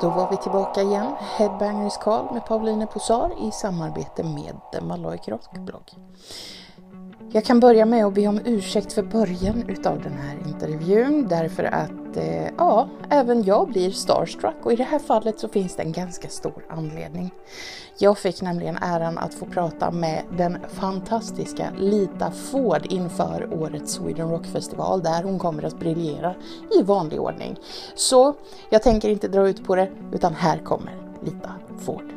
Då 0.00 0.10
var 0.10 0.30
vi 0.30 0.36
tillbaka 0.36 0.82
igen, 0.82 1.12
Headbangers 1.20 1.96
Call 1.96 2.32
med 2.32 2.46
Pauline 2.46 2.86
Posar 2.86 3.30
i 3.48 3.50
samarbete 3.50 4.22
med 4.22 4.56
The 4.72 4.80
Rockblogg. 5.28 5.90
Jag 7.36 7.44
kan 7.44 7.60
börja 7.60 7.86
med 7.86 8.06
att 8.06 8.14
be 8.14 8.26
om 8.26 8.40
ursäkt 8.44 8.92
för 8.92 9.02
början 9.02 9.68
utav 9.68 10.02
den 10.02 10.12
här 10.12 10.36
intervjun 10.46 11.26
därför 11.28 11.64
att 11.64 12.16
eh, 12.16 12.46
ja, 12.58 12.88
även 13.10 13.42
jag 13.42 13.68
blir 13.68 13.90
starstruck 13.90 14.54
och 14.62 14.72
i 14.72 14.76
det 14.76 14.84
här 14.84 14.98
fallet 14.98 15.40
så 15.40 15.48
finns 15.48 15.76
det 15.76 15.82
en 15.82 15.92
ganska 15.92 16.28
stor 16.28 16.64
anledning. 16.68 17.30
Jag 17.98 18.18
fick 18.18 18.42
nämligen 18.42 18.76
äran 18.76 19.18
att 19.18 19.34
få 19.34 19.46
prata 19.46 19.90
med 19.90 20.22
den 20.36 20.58
fantastiska 20.68 21.70
Lita 21.78 22.30
Ford 22.30 22.86
inför 22.88 23.62
årets 23.62 23.92
Sweden 23.92 24.30
Rock 24.30 24.46
Festival 24.46 25.02
där 25.02 25.22
hon 25.22 25.38
kommer 25.38 25.62
att 25.62 25.78
briljera 25.78 26.34
i 26.78 26.82
vanlig 26.82 27.20
ordning. 27.20 27.56
Så 27.94 28.34
jag 28.70 28.82
tänker 28.82 29.08
inte 29.08 29.28
dra 29.28 29.48
ut 29.48 29.64
på 29.64 29.76
det 29.76 29.90
utan 30.12 30.34
här 30.34 30.58
kommer 30.58 31.02
Lita 31.22 31.54
Ford. 31.78 32.12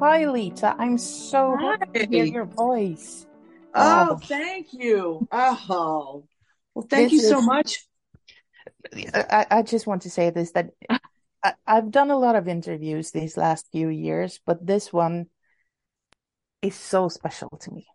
Hi 0.00 0.26
Lita, 0.26 0.76
I'm 0.78 0.98
so 0.98 1.56
happy 1.56 2.06
to 2.06 2.12
hear 2.12 2.26
your 2.26 2.44
voice. 2.44 3.31
Oh, 3.74 4.08
oh, 4.10 4.16
thank 4.16 4.72
you. 4.72 5.26
Oh, 5.30 6.24
well, 6.74 6.86
thank 6.88 7.10
this 7.10 7.22
you 7.22 7.28
so 7.28 7.38
is, 7.38 7.46
much. 7.46 7.78
I, 9.14 9.46
I, 9.50 9.62
just 9.62 9.86
want 9.86 10.02
to 10.02 10.10
say 10.10 10.30
this 10.30 10.52
that 10.52 10.70
I, 11.42 11.54
I've 11.66 11.90
done 11.90 12.10
a 12.10 12.18
lot 12.18 12.36
of 12.36 12.48
interviews 12.48 13.10
these 13.10 13.36
last 13.36 13.68
few 13.72 13.88
years, 13.88 14.40
but 14.44 14.66
this 14.66 14.92
one 14.92 15.26
is 16.60 16.74
so 16.74 17.08
special 17.08 17.48
to 17.60 17.70
me. 17.70 17.86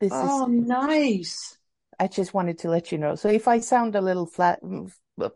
This 0.00 0.12
oh, 0.14 0.44
is 0.44 0.66
nice. 0.66 1.58
I 1.98 2.08
just 2.08 2.34
wanted 2.34 2.58
to 2.60 2.70
let 2.70 2.92
you 2.92 2.98
know. 2.98 3.14
So 3.14 3.28
if 3.28 3.46
I 3.48 3.60
sound 3.60 3.94
a 3.94 4.00
little 4.00 4.26
flat, 4.26 4.60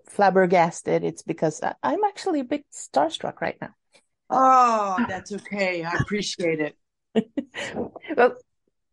flabbergasted, 0.08 1.04
it's 1.04 1.22
because 1.22 1.60
I'm 1.82 2.04
actually 2.04 2.40
a 2.40 2.44
bit 2.44 2.64
starstruck 2.72 3.40
right 3.40 3.56
now. 3.60 3.74
Oh, 4.30 4.96
that's 5.08 5.32
okay. 5.32 5.84
I 5.84 5.92
appreciate 6.00 6.60
it. 6.60 6.76
well, 8.16 8.36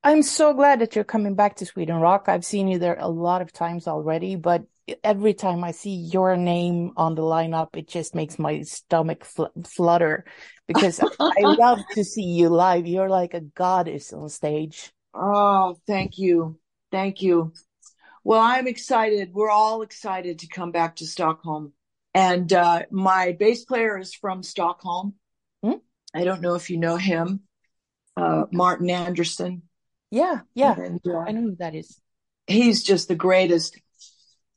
I'm 0.05 0.21
so 0.21 0.53
glad 0.53 0.81
that 0.81 0.93
you're 0.93 1.03
coming 1.03 1.33
back 1.33 1.55
to 1.55 1.65
Sweden 1.65 1.95
Rock. 1.95 2.25
I've 2.27 2.45
seen 2.45 2.67
you 2.67 2.77
there 2.77 2.95
a 2.99 3.09
lot 3.09 3.41
of 3.41 3.51
times 3.51 3.87
already, 3.87 4.35
but 4.35 4.63
every 5.03 5.33
time 5.33 5.63
I 5.63 5.71
see 5.71 5.95
your 5.95 6.37
name 6.37 6.91
on 6.95 7.15
the 7.15 7.23
lineup, 7.23 7.75
it 7.75 7.87
just 7.87 8.13
makes 8.13 8.37
my 8.37 8.61
stomach 8.61 9.25
fl- 9.25 9.45
flutter 9.65 10.23
because 10.67 10.99
I 11.19 11.41
love 11.41 11.79
to 11.93 12.03
see 12.03 12.21
you 12.21 12.49
live. 12.49 12.85
You're 12.85 13.09
like 13.09 13.33
a 13.33 13.41
goddess 13.41 14.13
on 14.13 14.29
stage. 14.29 14.93
Oh, 15.15 15.75
thank 15.87 16.19
you. 16.19 16.59
Thank 16.91 17.23
you. 17.23 17.53
Well, 18.23 18.41
I'm 18.41 18.67
excited. 18.67 19.33
We're 19.33 19.49
all 19.49 19.81
excited 19.81 20.37
to 20.39 20.47
come 20.47 20.71
back 20.71 20.97
to 20.97 21.07
Stockholm. 21.07 21.73
And 22.13 22.53
uh, 22.53 22.83
my 22.91 23.35
bass 23.39 23.65
player 23.65 23.97
is 23.97 24.13
from 24.13 24.43
Stockholm. 24.43 25.15
Hmm? 25.63 25.79
I 26.13 26.25
don't 26.25 26.41
know 26.41 26.53
if 26.53 26.69
you 26.69 26.77
know 26.77 26.95
him, 26.95 27.39
uh, 28.15 28.43
Martin 28.51 28.91
Anderson. 28.91 29.63
Yeah, 30.15 30.39
yeah. 30.53 30.79
And, 30.79 31.01
uh, 31.05 31.25
I 31.27 31.33
know 31.33 31.41
who 31.41 31.55
that 31.57 31.75
is. 31.75 31.99
He's 32.47 32.83
just 32.83 33.09
the 33.09 33.15
greatest. 33.15 33.77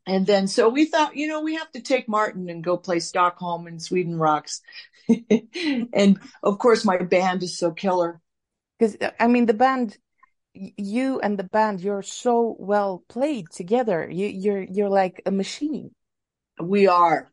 And 0.06 0.24
then 0.24 0.46
so 0.46 0.68
we 0.68 0.84
thought, 0.84 1.16
you 1.16 1.26
know, 1.26 1.42
we 1.42 1.56
have 1.56 1.70
to 1.72 1.80
take 1.80 2.08
Martin 2.08 2.48
and 2.48 2.62
go 2.62 2.76
play 2.76 3.00
Stockholm 3.00 3.66
and 3.66 3.82
Sweden 3.82 4.16
Rocks. 4.16 4.60
and 5.08 6.20
of 6.44 6.58
course, 6.60 6.84
my 6.84 6.98
band 6.98 7.42
is 7.42 7.58
so 7.58 7.72
killer. 7.72 8.20
Because 8.78 8.96
I 9.18 9.26
mean, 9.26 9.46
the 9.46 9.54
band, 9.54 9.98
you 10.54 11.18
and 11.18 11.36
the 11.36 11.42
band, 11.42 11.80
you're 11.80 12.02
so 12.02 12.54
well 12.60 13.02
played 13.08 13.50
together. 13.50 14.08
You, 14.08 14.28
you're 14.28 14.62
you're 14.62 14.88
like 14.88 15.22
a 15.26 15.32
machine. 15.32 15.90
We 16.60 16.86
are, 16.86 17.32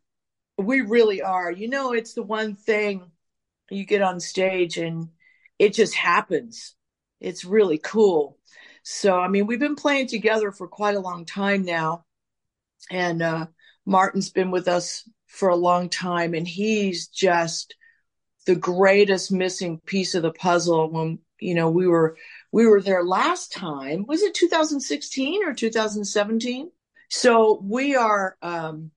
we 0.58 0.82
really 0.82 1.22
are. 1.22 1.52
You 1.52 1.70
know, 1.70 1.94
it's 1.94 2.16
the 2.16 2.24
one 2.24 2.56
thing 2.56 3.12
you 3.70 3.86
get 3.86 4.02
on 4.02 4.20
stage 4.20 4.78
and 4.78 5.10
it 5.60 5.76
just 5.76 5.94
happens 5.94 6.76
it's 7.20 7.46
really 7.46 7.78
cool. 7.78 8.38
So, 8.84 9.18
I 9.18 9.28
mean, 9.28 9.48
we've 9.48 9.60
been 9.60 9.76
playing 9.76 10.08
together 10.08 10.52
for 10.52 10.68
quite 10.68 10.96
a 10.96 11.00
long 11.00 11.26
time 11.26 11.64
now. 11.64 12.06
And 12.92 13.22
uh, 13.22 13.48
Martin's 13.86 14.30
been 14.30 14.52
with 14.52 14.68
us 14.68 15.10
for 15.28 15.50
a 15.50 15.56
long 15.56 15.90
time, 15.90 16.34
and 16.34 16.48
he's 16.48 17.08
just 17.08 17.76
the 18.46 18.56
greatest 18.56 19.32
missing 19.32 19.80
piece 19.86 20.16
of 20.16 20.22
the 20.22 20.32
puzzle 20.32 20.92
when 20.92 21.20
you 21.40 21.56
know 21.56 21.70
we 21.70 21.88
were 21.88 22.18
we 22.52 22.66
were 22.66 22.82
there 22.82 23.04
last 23.04 23.52
time 23.52 24.06
was 24.08 24.22
it 24.22 24.34
2016 24.34 25.46
or 25.46 25.54
2017 25.54 26.72
so 27.10 27.60
we 27.62 27.96
are 27.96 28.38
um 28.42 28.92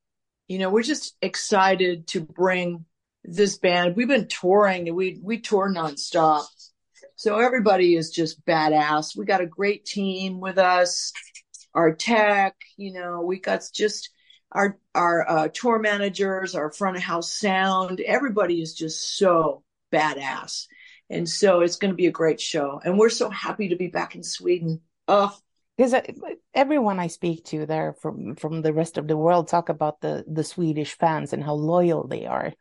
you 0.47 0.59
know 0.59 0.71
we're 0.71 0.83
just 0.83 1.17
excited 1.21 2.07
to 2.07 2.21
bring 2.21 2.85
this 3.25 3.59
band 3.59 3.97
we've 3.97 4.09
been 4.09 4.29
touring 4.29 4.95
we 4.95 5.19
we 5.23 5.41
tour 5.41 5.69
nonstop 5.69 6.45
so 7.19 7.41
everybody 7.41 7.97
is 7.97 8.13
just 8.13 8.45
badass. 8.47 9.17
We 9.17 9.25
got 9.25 9.41
a 9.41 9.47
great 9.47 9.85
team 9.85 10.39
with 10.39 10.57
us. 10.57 11.13
Our 11.75 11.93
tech, 11.93 12.55
you 12.77 12.93
know, 12.93 13.23
we 13.23 13.41
got 13.41 13.65
just 13.75 14.11
our 14.53 14.79
our 14.95 15.29
uh, 15.29 15.49
tour 15.53 15.81
managers, 15.81 16.55
our 16.55 16.71
front 16.71 16.97
of 16.97 17.03
house 17.03 17.33
sound. 17.33 18.01
Everybody 18.01 18.63
is 18.63 18.73
just 18.73 19.19
so 19.19 19.65
badass, 19.93 20.67
and 21.11 21.29
so 21.29 21.61
it's 21.61 21.75
going 21.75 21.91
to 21.91 21.97
be 21.97 22.07
a 22.07 22.13
great 22.13 22.41
show. 22.41 22.81
And 22.85 22.97
we're 22.97 23.11
so 23.11 23.31
happy 23.31 23.71
to 23.71 23.77
be 23.77 23.89
back 23.89 24.15
in 24.15 24.23
Sweden. 24.23 24.81
Oh, 25.09 25.37
because 25.77 25.95
everyone 26.55 27.01
I 27.01 27.09
speak 27.09 27.47
to 27.47 27.67
there 27.67 27.95
from 27.95 28.37
from 28.37 28.63
the 28.63 28.73
rest 28.73 28.97
of 28.97 29.09
the 29.09 29.17
world 29.17 29.49
talk 29.49 29.71
about 29.71 30.01
the 30.01 30.25
the 30.29 30.45
Swedish 30.45 30.97
fans 30.97 31.33
and 31.33 31.43
how 31.43 31.55
loyal 31.55 32.07
they 32.07 32.27
are. 32.27 32.53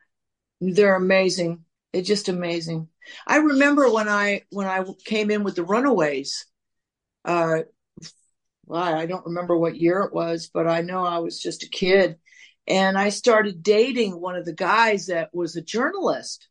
They're 0.60 0.96
amazing. 0.96 1.64
It's 1.92 2.08
just 2.08 2.28
amazing. 2.28 2.88
I 3.26 3.38
remember 3.38 3.90
when 3.90 4.08
I 4.08 4.42
when 4.50 4.66
I 4.66 4.84
came 5.04 5.30
in 5.30 5.42
with 5.42 5.56
the 5.56 5.64
Runaways. 5.64 6.46
Uh, 7.24 7.60
well, 8.66 8.82
I 8.82 9.06
don't 9.06 9.26
remember 9.26 9.56
what 9.56 9.76
year 9.76 10.00
it 10.00 10.12
was, 10.12 10.50
but 10.52 10.66
I 10.66 10.82
know 10.82 11.04
I 11.04 11.18
was 11.18 11.40
just 11.40 11.62
a 11.64 11.68
kid, 11.68 12.18
and 12.66 12.98
I 12.98 13.08
started 13.08 13.62
dating 13.62 14.20
one 14.20 14.36
of 14.36 14.44
the 14.44 14.52
guys 14.52 15.06
that 15.06 15.30
was 15.32 15.56
a 15.56 15.62
journalist, 15.62 16.48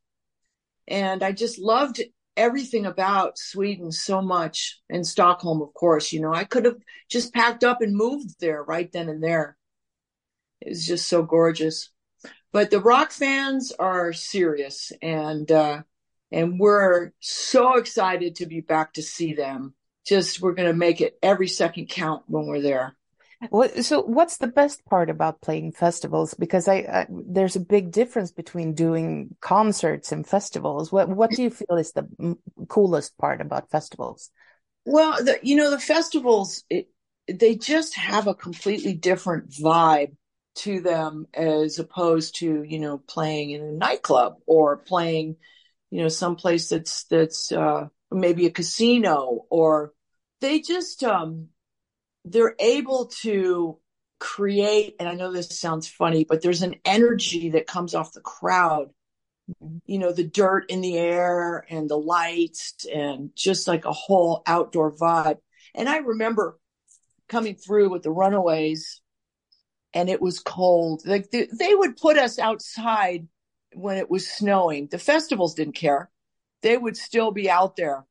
and 0.88 1.22
I 1.22 1.32
just 1.32 1.60
loved 1.60 2.02
everything 2.36 2.86
about 2.88 3.38
Sweden 3.38 3.92
so 3.92 4.22
much, 4.22 4.82
and 4.90 5.06
Stockholm, 5.06 5.62
of 5.62 5.74
course. 5.76 6.12
You 6.12 6.22
know, 6.22 6.34
I 6.34 6.46
could 6.46 6.66
have 6.66 6.78
just 7.10 7.34
packed 7.34 7.64
up 7.64 7.82
and 7.82 7.96
moved 7.96 8.40
there 8.40 8.64
right 8.64 8.92
then 8.92 9.10
and 9.10 9.24
there. 9.24 9.56
It 10.62 10.70
was 10.70 10.88
just 10.88 11.08
so 11.08 11.22
gorgeous 11.22 11.92
but 12.52 12.72
the 12.72 12.80
rock 12.80 13.12
fans 13.12 13.72
are 13.78 14.14
serious 14.14 14.92
and 15.02 15.52
uh, 15.52 15.82
and 16.32 16.60
we're 16.60 17.12
so 17.20 17.78
excited 17.78 18.36
to 18.36 18.46
be 18.46 18.62
back 18.62 18.94
to 18.94 19.02
see 19.02 19.34
them. 19.34 19.74
Just 20.06 20.42
we're 20.42 20.54
going 20.54 20.70
to 20.70 20.74
make 20.74 21.02
it 21.02 21.18
every 21.22 21.48
second 21.48 21.88
count 21.90 22.24
when 22.28 22.48
we're 22.48 22.62
there. 22.62 22.96
So 23.82 24.02
what's 24.02 24.38
the 24.38 24.48
best 24.48 24.84
part 24.86 25.12
about 25.12 25.42
playing 25.42 25.74
festivals? 25.74 26.34
Because 26.34 26.68
I, 26.68 26.76
I, 26.76 27.08
there's 27.10 27.56
a 27.56 27.60
big 27.60 27.92
difference 27.92 28.32
between 28.32 28.74
doing 28.74 29.36
concerts 29.42 30.12
and 30.12 30.26
festivals. 30.26 30.92
What 30.92 31.08
what 31.10 31.32
do 31.32 31.44
you 31.44 31.52
feel 31.52 31.78
is 31.78 31.92
the 31.92 32.36
coolest 32.68 33.16
part 33.18 33.40
about 33.42 33.70
festivals? 33.70 34.32
Well 34.86 35.24
the, 35.24 35.38
you 35.44 35.56
know 35.56 35.70
the 35.70 35.80
festivals 35.80 36.64
it, 36.70 36.90
they 37.28 37.56
just 37.56 37.96
have 37.96 38.26
a 38.26 38.34
completely 38.34 38.94
different 38.96 39.52
vibe 39.52 40.16
to 40.58 40.82
them 40.82 41.28
as 41.34 41.80
opposed 41.80 42.40
to 42.40 42.64
you 42.64 42.80
know 42.80 42.98
playing 42.98 43.52
in 43.52 43.62
a 43.62 43.72
nightclub 43.72 44.38
or 44.46 44.78
playing 44.78 45.36
you 45.90 46.02
know 46.02 46.10
someplace 46.10 46.70
that's 46.70 47.04
that's 47.06 47.52
uh, 47.52 47.88
maybe 48.12 48.46
a 48.46 48.52
casino 48.52 49.46
or 49.50 49.94
they 50.42 50.60
just 50.60 51.04
um 51.04 51.48
they're 52.26 52.56
able 52.60 53.08
to 53.08 53.78
create 54.20 54.96
and 55.00 55.08
i 55.08 55.14
know 55.14 55.32
this 55.32 55.60
sounds 55.60 55.88
funny 55.88 56.26
but 56.28 56.42
there's 56.42 56.64
an 56.64 56.76
energy 56.84 57.52
that 57.52 57.68
comes 57.68 57.94
off 57.94 58.14
the 58.14 58.22
crowd 58.22 58.90
mm-hmm. 59.64 59.78
you 59.86 60.00
know 60.00 60.12
the 60.12 60.24
dirt 60.24 60.66
in 60.70 60.82
the 60.82 60.98
air 60.98 61.66
and 61.70 61.90
the 61.90 61.98
lights 61.98 62.86
and 62.92 63.30
just 63.36 63.68
like 63.68 63.86
a 63.86 63.94
whole 63.94 64.42
outdoor 64.48 64.92
vibe 64.92 65.38
and 65.76 65.88
i 65.88 65.98
remember 65.98 66.58
coming 67.30 67.56
through 67.56 67.90
with 67.90 68.02
the 68.02 68.12
runaways 68.12 69.02
and 69.94 70.10
it 70.10 70.22
was 70.22 70.40
cold. 70.40 71.04
Like 71.06 71.32
they, 71.32 71.48
they 71.52 71.74
would 71.74 71.98
put 71.98 72.18
us 72.18 72.40
outside 72.40 73.28
when 73.74 73.98
it 73.98 74.10
was 74.10 74.30
snowing. 74.30 74.88
The 74.88 75.00
festivals 75.00 75.54
didn't 75.54 75.76
care. 75.76 76.10
They 76.62 76.78
would 76.78 76.98
still 76.98 77.32
be 77.32 77.50
out 77.50 77.76
there 77.76 78.06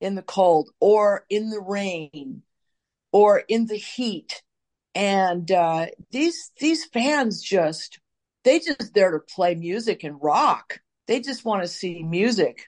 in 0.00 0.14
the 0.14 0.22
cold 0.22 0.70
or 0.80 1.24
in 1.30 1.50
the 1.50 1.60
rain 1.60 2.42
or 3.12 3.42
in 3.48 3.66
the 3.66 3.76
heat. 3.76 4.42
And 4.94 5.50
uh, 5.50 5.86
these 6.10 6.52
these 6.60 6.84
fans 6.84 7.42
just 7.42 7.98
they 8.44 8.60
just 8.60 8.94
there 8.94 9.10
to 9.10 9.18
play 9.18 9.54
music 9.54 10.04
and 10.04 10.22
rock. 10.22 10.80
They 11.06 11.20
just 11.20 11.44
want 11.44 11.62
to 11.62 11.68
see 11.68 12.02
music 12.02 12.66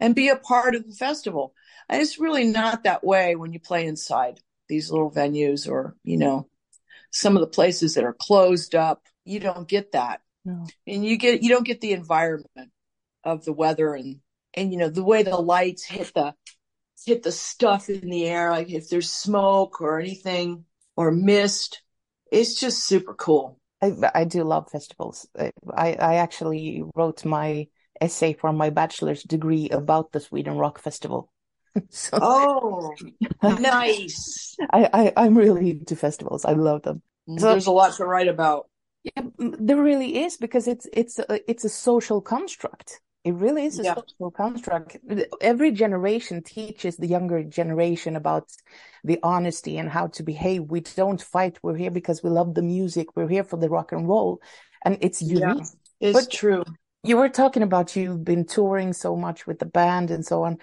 and 0.00 0.14
be 0.14 0.28
a 0.28 0.36
part 0.36 0.74
of 0.74 0.86
the 0.86 0.94
festival. 0.94 1.54
And 1.88 2.02
it's 2.02 2.18
really 2.18 2.44
not 2.44 2.84
that 2.84 3.04
way 3.04 3.36
when 3.36 3.52
you 3.52 3.60
play 3.60 3.86
inside 3.86 4.40
these 4.68 4.90
little 4.90 5.10
venues 5.10 5.68
or, 5.68 5.94
you 6.02 6.16
know, 6.16 6.48
some 7.12 7.36
of 7.36 7.40
the 7.40 7.46
places 7.46 7.94
that 7.94 8.04
are 8.04 8.16
closed 8.18 8.74
up, 8.74 9.02
you 9.24 9.38
don't 9.38 9.68
get 9.68 9.92
that. 9.92 10.20
No. 10.44 10.66
And 10.86 11.04
you 11.04 11.16
get 11.16 11.42
you 11.42 11.50
don't 11.50 11.66
get 11.66 11.80
the 11.80 11.92
environment 11.92 12.72
of 13.22 13.44
the 13.44 13.52
weather 13.52 13.94
and 13.94 14.16
and 14.54 14.72
you 14.72 14.78
know 14.78 14.88
the 14.88 15.04
way 15.04 15.22
the 15.22 15.36
lights 15.36 15.84
hit 15.84 16.12
the 16.14 16.34
hit 17.06 17.22
the 17.22 17.32
stuff 17.32 17.88
in 17.88 18.10
the 18.10 18.26
air 18.26 18.50
like 18.50 18.70
if 18.70 18.88
there's 18.88 19.10
smoke 19.10 19.80
or 19.80 20.00
anything 20.00 20.64
or 20.96 21.12
mist 21.12 21.82
it's 22.32 22.58
just 22.58 22.84
super 22.84 23.14
cool 23.14 23.60
I, 23.82 23.92
I 24.14 24.24
do 24.24 24.44
love 24.44 24.70
festivals. 24.70 25.26
I, 25.36 25.50
I 25.76 26.14
actually 26.16 26.84
wrote 26.94 27.24
my 27.24 27.66
essay 28.00 28.32
for 28.32 28.52
my 28.52 28.70
bachelor's 28.70 29.24
degree 29.24 29.68
about 29.70 30.12
the 30.12 30.20
Sweden 30.20 30.56
Rock 30.56 30.78
Festival. 30.78 31.31
so, 31.90 32.18
oh, 32.20 32.94
nice. 33.42 34.56
I, 34.70 34.88
I, 34.92 35.12
I'm 35.24 35.36
really 35.36 35.70
into 35.70 35.96
festivals. 35.96 36.44
I 36.44 36.52
love 36.52 36.82
them. 36.82 37.02
Mm, 37.28 37.40
so, 37.40 37.50
There's 37.50 37.66
a 37.66 37.72
lot 37.72 37.94
to 37.94 38.04
write 38.04 38.28
about. 38.28 38.68
Yeah, 39.04 39.22
there 39.38 39.82
really 39.82 40.22
is 40.22 40.36
because 40.36 40.68
it's 40.68 40.86
it's 40.92 41.18
a, 41.18 41.50
it's 41.50 41.64
a 41.64 41.68
social 41.68 42.20
construct. 42.20 43.00
It 43.24 43.34
really 43.34 43.66
is 43.66 43.78
a 43.78 43.84
yeah. 43.84 43.94
social 43.94 44.30
construct. 44.30 44.96
Every 45.40 45.70
generation 45.70 46.42
teaches 46.42 46.96
the 46.96 47.06
younger 47.06 47.44
generation 47.44 48.16
about 48.16 48.48
the 49.04 49.20
honesty 49.22 49.78
and 49.78 49.88
how 49.88 50.08
to 50.08 50.22
behave. 50.22 50.64
We 50.64 50.80
don't 50.80 51.22
fight. 51.22 51.58
We're 51.62 51.76
here 51.76 51.90
because 51.90 52.22
we 52.22 52.30
love 52.30 52.54
the 52.54 52.62
music. 52.62 53.16
We're 53.16 53.28
here 53.28 53.44
for 53.44 53.56
the 53.56 53.68
rock 53.68 53.92
and 53.92 54.08
roll. 54.08 54.40
And 54.84 54.98
it's 55.00 55.22
unique. 55.22 55.40
Yeah, 55.40 55.64
it's 56.00 56.26
but 56.26 56.32
true. 56.32 56.64
You 57.04 57.16
were 57.16 57.28
talking 57.28 57.62
about 57.62 57.96
you've 57.96 58.24
been 58.24 58.44
touring 58.44 58.92
so 58.92 59.16
much 59.16 59.46
with 59.46 59.58
the 59.58 59.66
band 59.66 60.10
and 60.10 60.24
so 60.24 60.44
on. 60.44 60.58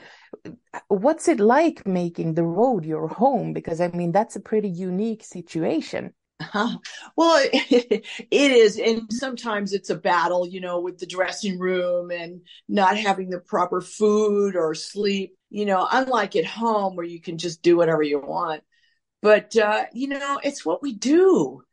What's 0.88 1.28
it 1.28 1.40
like 1.40 1.86
making 1.86 2.36
the 2.36 2.44
road 2.44 2.86
your 2.86 3.08
home? 3.10 3.52
Because 3.54 3.82
I 3.82 3.90
mean, 3.90 4.12
that's 4.12 4.36
a 4.36 4.40
pretty 4.42 4.70
unique 4.70 5.24
situation. 5.24 6.14
Uh-huh. 6.40 6.78
Well, 7.18 7.46
it 7.54 8.06
is. 8.32 8.80
And 8.80 9.12
sometimes 9.12 9.74
it's 9.74 9.90
a 9.90 9.96
battle, 9.96 10.48
you 10.48 10.62
know, 10.62 10.80
with 10.80 10.98
the 11.00 11.06
dressing 11.06 11.60
room 11.60 12.12
and 12.12 12.42
not 12.70 12.96
having 12.96 13.30
the 13.30 13.40
proper 13.40 13.82
food 13.82 14.56
or 14.56 14.74
sleep, 14.74 15.36
you 15.50 15.66
know, 15.66 15.86
unlike 15.92 16.38
at 16.38 16.46
home 16.46 16.96
where 16.96 17.06
you 17.06 17.20
can 17.22 17.38
just 17.38 17.62
do 17.62 17.76
whatever 17.76 18.04
you 18.04 18.20
want. 18.20 18.64
But, 19.22 19.58
uh, 19.58 19.86
you 19.92 20.08
know, 20.08 20.40
it's 20.42 20.66
what 20.66 20.82
we 20.82 20.94
do 20.94 21.64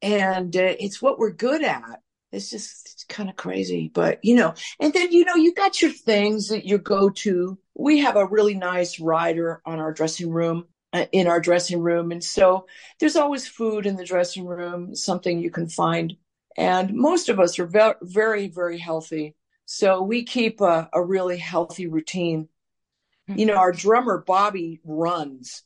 and 0.00 0.54
uh, 0.54 0.74
it's 0.78 1.02
what 1.02 1.18
we're 1.18 1.32
good 1.32 1.64
at. 1.64 2.00
It's 2.34 2.50
just 2.50 3.06
kind 3.08 3.30
of 3.30 3.36
crazy, 3.36 3.90
but 3.94 4.18
you 4.24 4.34
know, 4.34 4.54
and 4.80 4.92
then, 4.92 5.12
you 5.12 5.24
know, 5.24 5.36
you 5.36 5.54
got 5.54 5.80
your 5.80 5.92
things 5.92 6.48
that 6.48 6.64
you 6.64 6.78
go 6.78 7.10
to. 7.10 7.58
We 7.74 8.00
have 8.00 8.16
a 8.16 8.26
really 8.26 8.54
nice 8.54 8.98
rider 8.98 9.62
on 9.64 9.78
our 9.78 9.92
dressing 9.92 10.30
room 10.30 10.66
uh, 10.92 11.06
in 11.12 11.26
our 11.26 11.40
dressing 11.40 11.80
room. 11.80 12.12
And 12.12 12.22
so 12.22 12.66
there's 12.98 13.16
always 13.16 13.46
food 13.46 13.86
in 13.86 13.96
the 13.96 14.04
dressing 14.04 14.46
room, 14.46 14.94
something 14.94 15.38
you 15.38 15.50
can 15.50 15.68
find. 15.68 16.16
And 16.56 16.94
most 16.94 17.28
of 17.28 17.40
us 17.40 17.58
are 17.58 17.66
ve- 17.66 17.98
very, 18.02 18.48
very 18.48 18.78
healthy. 18.78 19.34
So 19.66 20.02
we 20.02 20.24
keep 20.24 20.60
a, 20.60 20.88
a 20.92 21.02
really 21.02 21.38
healthy 21.38 21.86
routine. 21.86 22.48
Mm-hmm. 23.28 23.38
You 23.38 23.46
know, 23.46 23.56
our 23.56 23.72
drummer, 23.72 24.22
Bobby, 24.26 24.80
runs. 24.84 25.62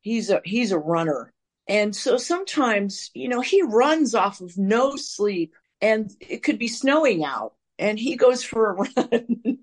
He's 0.00 0.30
a, 0.30 0.40
he's 0.44 0.72
a 0.72 0.78
runner. 0.78 1.32
And 1.68 1.94
so 1.94 2.16
sometimes, 2.16 3.10
you 3.14 3.28
know, 3.28 3.40
he 3.40 3.62
runs 3.62 4.14
off 4.14 4.40
of 4.40 4.56
no 4.56 4.96
sleep 4.96 5.54
and 5.80 6.10
it 6.20 6.42
could 6.42 6.58
be 6.58 6.68
snowing 6.68 7.24
out 7.24 7.54
and 7.78 7.98
he 7.98 8.16
goes 8.16 8.44
for 8.44 8.70
a 8.70 8.74
run. 8.96 9.62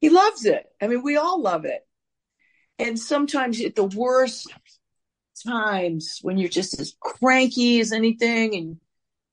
he 0.00 0.10
loves 0.10 0.44
it. 0.44 0.66
I 0.80 0.88
mean, 0.88 1.02
we 1.02 1.16
all 1.16 1.40
love 1.40 1.64
it. 1.64 1.86
And 2.78 2.98
sometimes 2.98 3.60
at 3.60 3.76
the 3.76 3.84
worst 3.84 4.52
times 5.46 6.18
when 6.22 6.38
you're 6.38 6.48
just 6.48 6.78
as 6.80 6.94
cranky 7.00 7.80
as 7.80 7.92
anything 7.92 8.54
and 8.54 8.76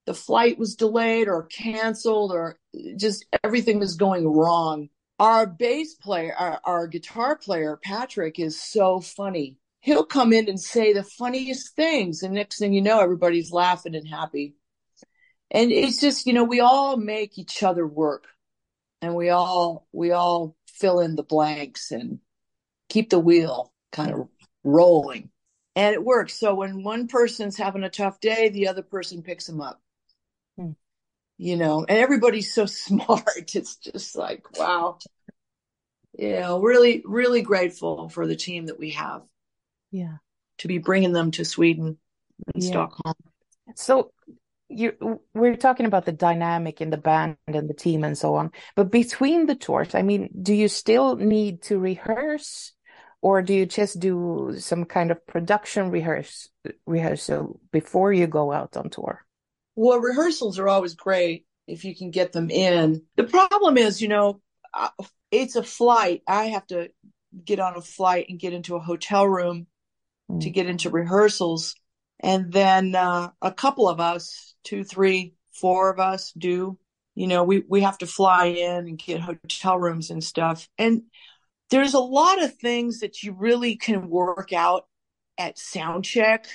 the 0.05 0.13
flight 0.13 0.57
was 0.57 0.75
delayed 0.75 1.27
or 1.27 1.43
canceled 1.43 2.31
or 2.31 2.59
just 2.95 3.25
everything 3.43 3.79
was 3.79 3.95
going 3.95 4.27
wrong. 4.27 4.89
Our 5.19 5.47
bass 5.47 5.95
player, 5.95 6.33
our, 6.37 6.61
our 6.63 6.87
guitar 6.87 7.35
player, 7.35 7.79
Patrick, 7.83 8.39
is 8.39 8.61
so 8.61 9.01
funny. 9.01 9.57
He'll 9.79 10.05
come 10.05 10.31
in 10.33 10.47
and 10.47 10.59
say 10.59 10.93
the 10.93 11.03
funniest 11.03 11.75
things. 11.75 12.21
And 12.21 12.35
next 12.35 12.59
thing 12.59 12.73
you 12.73 12.81
know, 12.81 12.99
everybody's 12.99 13.51
laughing 13.51 13.95
and 13.95 14.07
happy. 14.07 14.55
And 15.51 15.71
it's 15.71 15.99
just, 15.99 16.27
you 16.27 16.33
know, 16.33 16.43
we 16.43 16.59
all 16.59 16.97
make 16.97 17.37
each 17.37 17.63
other 17.63 17.87
work 17.87 18.27
and 19.01 19.15
we 19.15 19.29
all, 19.29 19.87
we 19.91 20.11
all 20.11 20.55
fill 20.67 20.99
in 20.99 21.15
the 21.15 21.23
blanks 21.23 21.91
and 21.91 22.19
keep 22.89 23.09
the 23.09 23.19
wheel 23.19 23.71
kind 23.91 24.13
of 24.13 24.27
rolling. 24.63 25.29
And 25.75 25.93
it 25.93 26.03
works. 26.03 26.33
So 26.33 26.55
when 26.55 26.83
one 26.83 27.07
person's 27.07 27.55
having 27.55 27.83
a 27.83 27.89
tough 27.89 28.19
day, 28.19 28.49
the 28.49 28.67
other 28.67 28.81
person 28.81 29.21
picks 29.21 29.45
them 29.45 29.61
up. 29.61 29.81
Hmm. 30.57 30.71
You 31.37 31.55
know, 31.55 31.85
and 31.87 31.97
everybody's 31.97 32.53
so 32.53 32.65
smart. 32.65 33.55
It's 33.55 33.77
just 33.77 34.15
like, 34.15 34.57
wow. 34.57 34.97
You 36.17 36.31
know, 36.39 36.61
really, 36.61 37.03
really 37.05 37.43
grateful 37.43 38.09
for 38.09 38.25
the 38.25 38.35
team 38.35 38.65
that 38.65 38.79
we 38.79 38.91
have. 38.91 39.21
Yeah. 39.91 40.17
To 40.59 40.67
be 40.67 40.79
bringing 40.79 41.13
them 41.13 41.31
to 41.31 41.45
Sweden 41.45 41.97
and 42.53 42.63
yeah. 42.63 42.69
Stockholm. 42.69 43.13
So 43.75 44.11
you 44.69 45.21
we're 45.33 45.55
talking 45.55 45.85
about 45.85 46.05
the 46.05 46.11
dynamic 46.11 46.81
in 46.81 46.89
the 46.89 46.97
band 46.97 47.37
and 47.47 47.69
the 47.69 47.73
team 47.73 48.03
and 48.03 48.17
so 48.17 48.35
on 48.35 48.51
but 48.75 48.91
between 48.91 49.45
the 49.45 49.55
tours 49.55 49.95
i 49.95 50.01
mean 50.01 50.29
do 50.41 50.53
you 50.53 50.67
still 50.67 51.15
need 51.15 51.61
to 51.61 51.79
rehearse 51.79 52.73
or 53.21 53.41
do 53.41 53.53
you 53.53 53.65
just 53.65 53.99
do 53.99 54.55
some 54.57 54.85
kind 54.85 55.11
of 55.11 55.25
production 55.25 55.89
rehearse 55.91 56.49
rehearsal 56.85 57.59
before 57.71 58.13
you 58.13 58.27
go 58.27 58.51
out 58.51 58.77
on 58.77 58.89
tour? 58.89 59.25
Well, 59.75 59.99
rehearsals 59.99 60.59
are 60.59 60.67
always 60.67 60.95
great 60.95 61.45
if 61.67 61.83
you 61.83 61.95
can 61.95 62.11
get 62.11 62.31
them 62.31 62.49
in. 62.49 63.03
The 63.15 63.23
problem 63.23 63.77
is, 63.77 64.01
you 64.01 64.07
know, 64.07 64.41
it's 65.31 65.55
a 65.55 65.63
flight. 65.63 66.23
I 66.27 66.45
have 66.45 66.65
to 66.67 66.89
get 67.43 67.59
on 67.59 67.75
a 67.75 67.81
flight 67.81 68.27
and 68.29 68.39
get 68.39 68.53
into 68.53 68.75
a 68.75 68.79
hotel 68.79 69.27
room 69.27 69.67
mm. 70.31 70.41
to 70.41 70.49
get 70.49 70.67
into 70.67 70.89
rehearsals. 70.89 71.75
And 72.19 72.51
then 72.51 72.95
uh, 72.95 73.29
a 73.41 73.51
couple 73.51 73.87
of 73.87 73.99
us, 73.99 74.55
two, 74.63 74.83
three, 74.83 75.33
four 75.51 75.91
of 75.91 75.99
us 75.99 76.31
do, 76.37 76.77
you 77.15 77.27
know, 77.27 77.43
we, 77.43 77.63
we 77.67 77.81
have 77.81 77.97
to 77.99 78.07
fly 78.07 78.45
in 78.45 78.87
and 78.87 78.97
get 78.97 79.21
hotel 79.21 79.77
rooms 79.77 80.09
and 80.09 80.23
stuff. 80.23 80.67
And 80.77 81.03
there's 81.69 81.93
a 81.93 81.99
lot 81.99 82.41
of 82.41 82.55
things 82.55 82.99
that 82.99 83.23
you 83.23 83.33
really 83.33 83.75
can 83.75 84.09
work 84.09 84.53
out 84.53 84.87
at 85.37 85.57
sound 85.57 86.05
check 86.05 86.47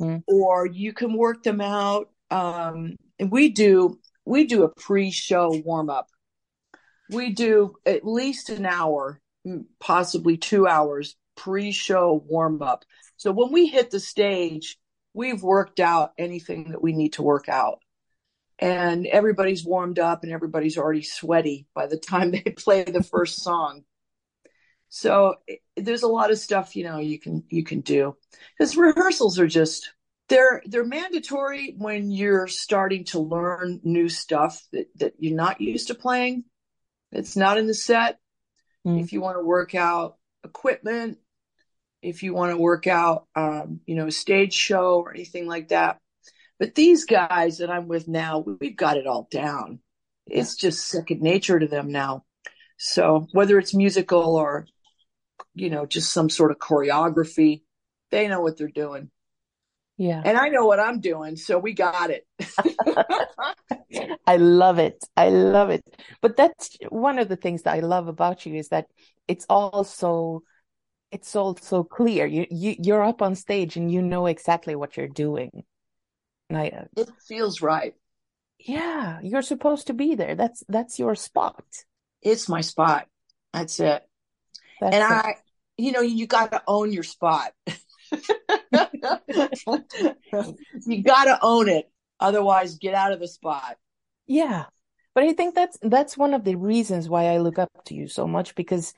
mm. 0.00 0.22
or 0.26 0.66
you 0.66 0.92
can 0.92 1.16
work 1.16 1.42
them 1.42 1.60
out 1.60 2.10
um, 2.30 2.96
and 3.18 3.30
we 3.30 3.50
do 3.50 3.98
we 4.24 4.44
do 4.44 4.62
a 4.62 4.68
pre-show 4.68 5.62
warm 5.64 5.90
up 5.90 6.08
we 7.10 7.30
do 7.30 7.74
at 7.84 8.06
least 8.06 8.48
an 8.48 8.64
hour 8.64 9.20
possibly 9.78 10.36
two 10.36 10.66
hours 10.66 11.16
pre-show 11.36 12.24
warm 12.26 12.62
up 12.62 12.84
so 13.16 13.30
when 13.30 13.52
we 13.52 13.66
hit 13.66 13.90
the 13.90 14.00
stage 14.00 14.78
we've 15.14 15.42
worked 15.42 15.80
out 15.80 16.12
anything 16.18 16.70
that 16.70 16.82
we 16.82 16.92
need 16.92 17.14
to 17.14 17.22
work 17.22 17.48
out 17.48 17.78
and 18.58 19.06
everybody's 19.06 19.64
warmed 19.64 19.98
up 19.98 20.22
and 20.22 20.32
everybody's 20.32 20.78
already 20.78 21.02
sweaty 21.02 21.66
by 21.74 21.86
the 21.86 21.96
time 21.96 22.30
they 22.32 22.42
play 22.42 22.84
the 22.84 23.02
first 23.02 23.42
song 23.42 23.82
so 24.88 25.36
there's 25.76 26.02
a 26.02 26.08
lot 26.08 26.30
of 26.30 26.38
stuff 26.38 26.76
you 26.76 26.84
know 26.84 26.98
you 26.98 27.18
can 27.18 27.44
you 27.48 27.64
can 27.64 27.80
do 27.80 28.16
because 28.56 28.76
rehearsals 28.76 29.38
are 29.38 29.48
just 29.48 29.90
they're 30.28 30.62
they're 30.66 30.84
mandatory 30.84 31.74
when 31.76 32.10
you're 32.10 32.46
starting 32.46 33.04
to 33.04 33.18
learn 33.18 33.80
new 33.82 34.08
stuff 34.08 34.62
that, 34.72 34.86
that 34.96 35.14
you're 35.18 35.36
not 35.36 35.60
used 35.60 35.88
to 35.88 35.94
playing. 35.94 36.44
It's 37.12 37.36
not 37.36 37.58
in 37.58 37.66
the 37.66 37.74
set. 37.74 38.18
Mm. 38.86 39.02
If 39.02 39.12
you 39.12 39.20
want 39.20 39.36
to 39.38 39.44
work 39.44 39.74
out 39.74 40.16
equipment, 40.42 41.18
if 42.04 42.22
you 42.22 42.34
want 42.34 42.52
to 42.52 42.58
work 42.58 42.86
out 42.86 43.26
um, 43.34 43.80
you 43.86 43.94
know, 43.94 44.06
a 44.06 44.12
stage 44.12 44.54
show 44.54 45.00
or 45.00 45.12
anything 45.12 45.46
like 45.46 45.68
that. 45.68 45.98
But 46.58 46.74
these 46.74 47.04
guys 47.04 47.58
that 47.58 47.70
I'm 47.70 47.88
with 47.88 48.06
now, 48.06 48.38
we've 48.38 48.76
got 48.76 48.96
it 48.96 49.06
all 49.06 49.26
down. 49.30 49.80
It's 50.26 50.54
just 50.54 50.86
second 50.86 51.20
nature 51.20 51.58
to 51.58 51.66
them 51.66 51.90
now. 51.90 52.24
So 52.76 53.26
whether 53.32 53.58
it's 53.58 53.74
musical 53.74 54.36
or 54.36 54.66
you 55.54 55.70
know, 55.70 55.86
just 55.86 56.12
some 56.12 56.28
sort 56.28 56.50
of 56.50 56.58
choreography. 56.58 57.62
They 58.10 58.28
know 58.28 58.40
what 58.40 58.58
they're 58.58 58.68
doing. 58.68 59.10
Yeah. 59.96 60.20
And 60.24 60.36
I 60.36 60.48
know 60.48 60.66
what 60.66 60.80
I'm 60.80 61.00
doing, 61.00 61.36
so 61.36 61.58
we 61.58 61.72
got 61.72 62.10
it. 62.10 62.26
I 64.26 64.36
love 64.36 64.80
it. 64.80 65.04
I 65.16 65.28
love 65.28 65.70
it. 65.70 65.84
But 66.20 66.36
that's 66.36 66.76
one 66.88 67.20
of 67.20 67.28
the 67.28 67.36
things 67.36 67.62
that 67.62 67.74
I 67.74 67.80
love 67.80 68.08
about 68.08 68.44
you 68.44 68.56
is 68.56 68.68
that 68.68 68.86
it's 69.28 69.46
also 69.48 70.42
it's 71.14 71.36
all 71.36 71.56
so 71.56 71.84
clear. 71.84 72.26
You 72.26 72.46
you 72.50 72.74
you're 72.78 73.04
up 73.04 73.22
on 73.22 73.36
stage 73.36 73.76
and 73.76 73.90
you 73.90 74.02
know 74.02 74.26
exactly 74.26 74.74
what 74.74 74.96
you're 74.96 75.06
doing. 75.06 75.62
And 76.50 76.58
I, 76.58 76.86
it 76.96 77.08
feels 77.26 77.62
right. 77.62 77.94
Yeah, 78.58 79.20
you're 79.22 79.42
supposed 79.42 79.86
to 79.86 79.94
be 79.94 80.16
there. 80.16 80.34
That's 80.34 80.64
that's 80.68 80.98
your 80.98 81.14
spot. 81.14 81.64
It's 82.20 82.48
my 82.48 82.62
spot. 82.62 83.06
That's 83.52 83.78
it. 83.78 84.02
That's 84.80 84.96
and 84.96 85.04
it. 85.04 85.10
I, 85.10 85.34
you 85.76 85.92
know, 85.92 86.00
you 86.00 86.26
got 86.26 86.50
to 86.50 86.62
own 86.66 86.92
your 86.92 87.04
spot. 87.04 87.52
you 87.70 87.76
got 91.02 91.24
to 91.24 91.38
own 91.42 91.68
it. 91.68 91.90
Otherwise, 92.18 92.78
get 92.78 92.94
out 92.94 93.12
of 93.12 93.20
the 93.20 93.28
spot. 93.28 93.76
Yeah. 94.26 94.64
But 95.14 95.24
I 95.24 95.32
think 95.32 95.54
that's 95.54 95.78
that's 95.80 96.18
one 96.18 96.34
of 96.34 96.42
the 96.42 96.56
reasons 96.56 97.08
why 97.08 97.26
I 97.26 97.38
look 97.38 97.60
up 97.60 97.70
to 97.86 97.94
you 97.94 98.08
so 98.08 98.26
much 98.26 98.56
because 98.56 98.94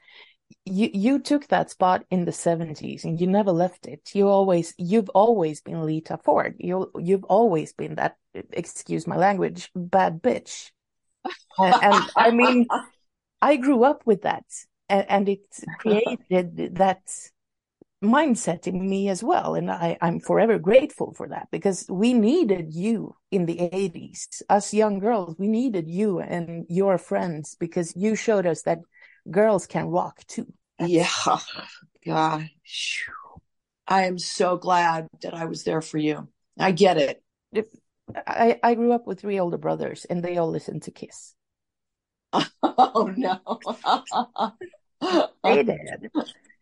you 0.65 0.91
you 0.93 1.19
took 1.19 1.47
that 1.49 1.71
spot 1.71 2.05
in 2.11 2.25
the 2.25 2.33
70s 2.33 3.05
and 3.05 3.21
you 3.21 3.27
never 3.27 3.53
left 3.53 3.87
it. 3.87 4.11
You 4.15 4.29
always 4.29 4.75
you've 4.79 5.09
always 5.11 5.61
been 5.61 5.85
Lita 5.85 6.19
Ford. 6.25 6.57
You 6.59 6.91
you've 6.99 7.25
always 7.25 7.73
been 7.73 7.95
that 7.97 8.17
excuse 8.35 9.07
my 9.07 9.17
language, 9.17 9.71
bad 9.75 10.23
bitch. 10.23 10.71
and, 11.59 11.75
and 11.83 12.11
I 12.17 12.31
mean 12.31 12.67
I 13.41 13.57
grew 13.57 13.85
up 13.85 14.03
with 14.07 14.23
that 14.23 14.45
and, 14.89 15.07
and 15.09 15.29
it 15.29 15.47
created 15.79 16.77
that 16.77 17.03
mindset 18.03 18.67
in 18.67 18.89
me 18.89 19.09
as 19.09 19.23
well. 19.23 19.55
And 19.55 19.71
I, 19.71 19.97
I'm 20.01 20.21
forever 20.21 20.59
grateful 20.59 21.15
for 21.15 21.29
that 21.29 21.49
because 21.51 21.87
we 21.89 22.13
needed 22.13 22.75
you 22.75 23.17
in 23.31 23.47
the 23.47 23.57
80s. 23.57 24.43
Us 24.49 24.75
young 24.75 24.99
girls, 24.99 25.37
we 25.39 25.49
needed 25.49 25.89
you 25.89 26.21
and 26.21 26.67
your 26.69 26.99
friends 26.99 27.57
because 27.59 27.95
you 27.97 28.15
showed 28.15 28.47
us 28.47 28.63
that 28.63 28.81
girls 29.31 29.67
can 29.67 29.89
rock 29.89 30.25
too. 30.27 30.53
Yeah. 30.79 31.09
God. 32.05 32.49
I 33.89 34.05
am 34.05 34.19
so 34.19 34.57
glad 34.57 35.09
that 35.23 35.35
I 35.35 35.45
was 35.45 35.65
there 35.65 35.81
for 35.81 35.99
you. 35.99 36.29
I 36.59 36.73
get 36.73 36.97
it. 36.97 37.23
I, 38.27 38.59
I 38.63 38.75
grew 38.75 38.93
up 38.93 39.07
with 39.07 39.21
three 39.21 39.39
older 39.39 39.59
brothers 39.59 40.05
and 40.05 40.23
they 40.23 40.37
all 40.37 40.51
listened 40.51 40.83
to 40.83 40.91
Kiss. 40.91 41.35
Oh 42.63 43.13
no. 43.17 43.41
they 45.45 45.63
did. 45.63 46.11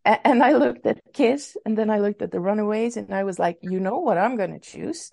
And 0.05 0.43
I 0.43 0.53
looked 0.53 0.85
at 0.87 1.01
Kiss 1.13 1.57
and 1.65 1.79
then 1.79 1.89
I 1.91 1.99
looked 1.99 2.21
at 2.23 2.31
the 2.31 2.41
Runaways 2.41 2.97
and 2.97 3.15
I 3.15 3.25
was 3.25 3.39
like, 3.39 3.59
you 3.63 3.81
know 3.81 3.99
what 3.99 4.19
I'm 4.19 4.37
going 4.37 4.53
to 4.53 4.59
choose? 4.59 5.09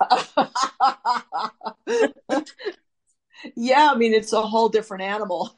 yeah, 3.56 3.90
I 3.92 3.96
mean, 3.96 4.12
it's 4.12 4.32
a 4.32 4.42
whole 4.42 4.68
different 4.68 5.02
animal. 5.04 5.56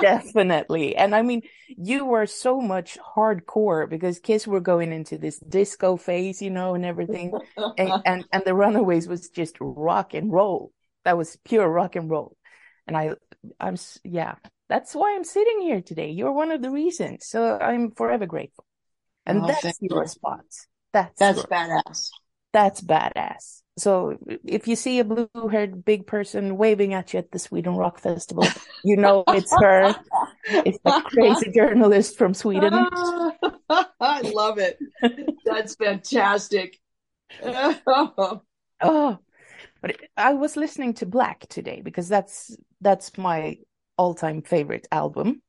Definitely. 0.00 0.96
And 0.96 1.14
I 1.14 1.22
mean, 1.22 1.42
you 1.68 2.04
were 2.04 2.26
so 2.26 2.60
much 2.60 2.98
hardcore 3.16 3.88
because 3.88 4.18
Kiss 4.18 4.46
were 4.46 4.60
going 4.60 4.92
into 4.92 5.18
this 5.18 5.38
disco 5.38 5.96
phase, 5.96 6.42
you 6.42 6.50
know, 6.50 6.74
and 6.74 6.84
everything. 6.84 7.32
and, 7.78 7.92
and, 8.04 8.24
and 8.32 8.42
the 8.44 8.54
Runaways 8.54 9.08
was 9.08 9.28
just 9.30 9.56
rock 9.60 10.14
and 10.14 10.32
roll. 10.32 10.72
That 11.04 11.16
was 11.16 11.36
pure 11.44 11.68
rock 11.68 11.96
and 11.96 12.10
roll. 12.10 12.36
And 12.86 12.96
I, 12.96 13.12
I'm, 13.58 13.76
yeah, 14.04 14.34
that's 14.68 14.94
why 14.94 15.14
I'm 15.14 15.24
sitting 15.24 15.60
here 15.60 15.80
today. 15.80 16.10
You're 16.10 16.32
one 16.32 16.50
of 16.50 16.62
the 16.62 16.70
reasons. 16.70 17.26
So 17.26 17.58
I'm 17.58 17.90
forever 17.92 18.26
grateful. 18.26 18.64
And 19.24 19.42
Oh, 19.42 19.46
that's 19.48 19.78
your 19.80 20.04
you. 20.04 20.06
spot. 20.06 20.44
That's 20.92 21.18
That's 21.18 21.44
badass. 21.44 22.10
that's 22.52 22.80
badass. 22.80 23.62
So 23.78 24.16
if 24.44 24.66
you 24.66 24.74
see 24.74 25.00
a 25.00 25.04
blue 25.04 25.28
haired 25.50 25.84
big 25.84 26.06
person 26.06 26.56
waving 26.56 26.94
at 26.94 27.12
you 27.12 27.18
at 27.18 27.30
the 27.30 27.38
Sweden 27.38 27.76
Rock 27.76 27.98
Festival, 27.98 28.46
you 28.84 28.96
know 28.96 29.22
it's 29.28 29.52
her. 29.60 29.94
It's 30.48 30.78
the 30.82 31.02
crazy 31.04 31.50
journalist 31.52 32.16
from 32.16 32.32
Sweden. 32.32 32.72
I 34.00 34.20
love 34.22 34.58
it. 34.58 34.78
That's 35.44 35.74
fantastic. 35.76 36.78
Oh, 38.82 39.18
but 39.80 39.96
I 40.18 40.34
was 40.34 40.54
listening 40.54 40.92
to 40.94 41.06
Black 41.06 41.46
today 41.48 41.80
because 41.82 42.10
that's 42.10 42.54
that's 42.82 43.16
my 43.16 43.56
all-time 43.96 44.42
favorite 44.42 44.86
album. 44.92 45.40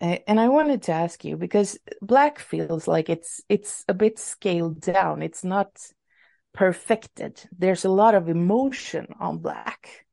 Uh, 0.00 0.18
and 0.26 0.40
I 0.40 0.48
wanted 0.48 0.82
to 0.82 0.92
ask 0.92 1.24
you 1.24 1.36
because 1.36 1.78
Black 2.02 2.40
feels 2.40 2.88
like 2.88 3.08
it's 3.08 3.40
it's 3.48 3.84
a 3.88 3.94
bit 3.94 4.18
scaled 4.18 4.80
down. 4.80 5.22
It's 5.22 5.44
not 5.44 5.70
perfected. 6.56 7.48
There's 7.56 7.84
a 7.84 7.90
lot 7.90 8.16
of 8.16 8.28
emotion 8.28 9.14
on 9.20 9.38
Black. 9.38 10.06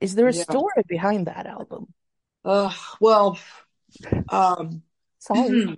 Is 0.00 0.14
there 0.16 0.28
a 0.28 0.32
Yeah. 0.32 0.44
story 0.44 0.84
behind 0.88 1.26
that 1.28 1.46
album? 1.46 1.94
Uh, 2.44 2.72
well, 3.00 3.38
um, 4.28 4.82
Sorry. 5.18 5.76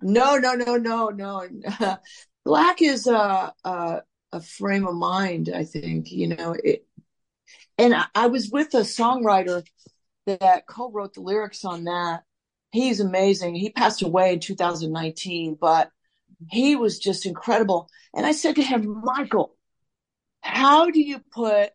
no, 0.00 0.36
no, 0.38 0.54
no, 0.54 0.76
no, 0.76 1.08
no. 1.10 1.48
Black 2.44 2.82
is 2.82 3.06
a, 3.06 3.52
a 3.64 4.02
a 4.32 4.40
frame 4.40 4.86
of 4.86 4.94
mind. 4.94 5.50
I 5.54 5.64
think 5.64 6.10
you 6.12 6.28
know 6.28 6.54
it. 6.62 6.86
And 7.78 7.94
I, 7.94 8.06
I 8.14 8.26
was 8.28 8.50
with 8.50 8.74
a 8.74 8.78
songwriter 8.80 9.64
that 10.26 10.66
co-wrote 10.66 11.14
the 11.14 11.22
lyrics 11.22 11.64
on 11.64 11.84
that. 11.84 12.24
He's 12.72 13.00
amazing. 13.00 13.54
He 13.56 13.70
passed 13.70 14.02
away 14.02 14.34
in 14.34 14.40
2019, 14.40 15.56
but 15.60 15.90
he 16.50 16.76
was 16.76 16.98
just 16.98 17.26
incredible. 17.26 17.88
And 18.14 18.26
I 18.26 18.32
said 18.32 18.56
to 18.56 18.62
him, 18.62 19.02
Michael, 19.04 19.56
how 20.40 20.90
do 20.90 21.00
you 21.00 21.20
put 21.32 21.70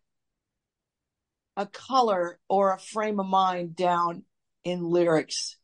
a 1.56 1.66
color 1.66 2.38
or 2.48 2.72
a 2.72 2.78
frame 2.78 3.20
of 3.20 3.26
mind 3.26 3.76
down 3.76 4.24
in 4.64 4.90
lyrics? 4.90 5.56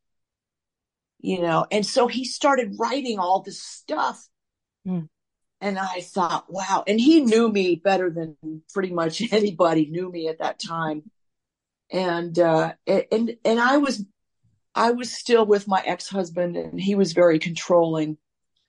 You 1.21 1.41
know, 1.41 1.67
and 1.71 1.85
so 1.85 2.07
he 2.07 2.25
started 2.25 2.77
writing 2.79 3.19
all 3.19 3.43
this 3.43 3.63
stuff. 3.63 4.29
Hmm. 4.85 5.07
And 5.61 5.79
I 5.79 6.01
thought, 6.01 6.47
wow. 6.49 6.85
And 6.87 7.01
he 7.01 7.21
knew 7.21 7.51
me 7.51 7.75
better 7.75 8.11
than 8.11 8.37
pretty 8.73 8.93
much 8.93 9.21
anybody 9.33 9.87
knew 9.87 10.11
me 10.11 10.29
at 10.29 10.39
that 10.39 10.61
time. 10.61 11.11
And 11.91 12.39
uh 12.39 12.75
and 12.87 13.37
and 13.45 13.59
I 13.59 13.79
was 13.79 14.05
I 14.75 14.93
was 14.93 15.13
still 15.13 15.45
with 15.45 15.67
my 15.67 15.83
ex-husband 15.85 16.57
and 16.57 16.81
he 16.81 16.95
was 16.95 17.13
very 17.13 17.39
controlling. 17.39 18.19